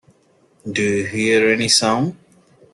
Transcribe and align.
Do 0.67 0.81
you 0.81 1.05
hear 1.05 1.47
any 1.47 1.67
sound? 1.67 2.17